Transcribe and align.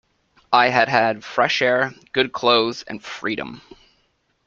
I 0.51 0.69
had 0.69 0.89
had 0.89 1.23
fresh 1.23 1.61
air, 1.61 1.93
good 2.11 2.33
clothes, 2.33 2.81
and 2.81 3.03
freedom. 3.03 3.61